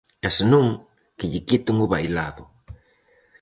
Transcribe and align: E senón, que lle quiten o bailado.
E 0.27 0.29
senón, 0.37 0.67
que 1.17 1.29
lle 1.31 1.45
quiten 1.49 1.77
o 1.85 1.91
bailado. 1.93 2.43